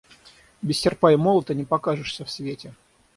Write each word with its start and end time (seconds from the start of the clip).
Без 0.63 0.79
серпа 0.79 1.11
и 1.13 1.15
молота 1.15 1.53
не 1.53 1.63
покажешься 1.63 2.25
в 2.25 2.31
свете! 2.31 2.73